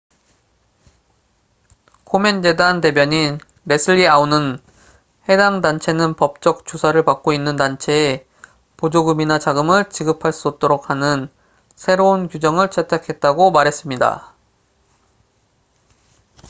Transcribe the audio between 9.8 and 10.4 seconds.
지급할